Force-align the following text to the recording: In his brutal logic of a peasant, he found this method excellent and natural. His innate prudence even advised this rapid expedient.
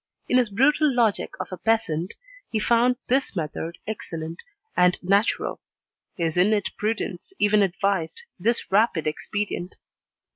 In 0.27 0.39
his 0.39 0.49
brutal 0.49 0.91
logic 0.91 1.29
of 1.39 1.49
a 1.51 1.57
peasant, 1.57 2.15
he 2.49 2.57
found 2.57 2.95
this 3.07 3.35
method 3.35 3.77
excellent 3.85 4.41
and 4.75 4.97
natural. 5.03 5.61
His 6.15 6.37
innate 6.37 6.71
prudence 6.75 7.33
even 7.37 7.61
advised 7.61 8.23
this 8.39 8.71
rapid 8.71 9.05
expedient. 9.05 9.75